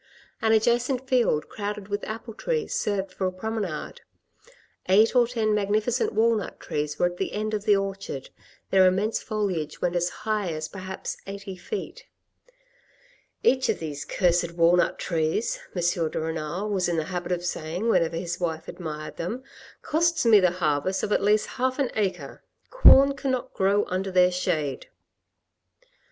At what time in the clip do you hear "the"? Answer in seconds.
7.17-7.33, 7.65-7.75, 16.97-17.03, 20.39-20.49